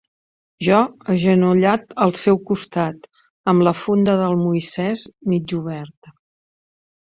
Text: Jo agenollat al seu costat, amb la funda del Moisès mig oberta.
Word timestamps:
Jo 0.67 0.77
agenollat 1.15 1.93
al 2.05 2.13
seu 2.21 2.39
costat, 2.53 3.07
amb 3.55 3.67
la 3.69 3.75
funda 3.83 4.17
del 4.25 4.35
Moisès 4.47 5.07
mig 5.35 5.57
oberta. 5.63 6.19